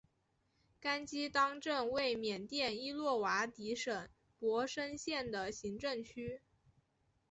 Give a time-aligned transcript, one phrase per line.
[0.79, 6.41] 甘基当镇为缅甸伊洛瓦底省勃生县的行政区。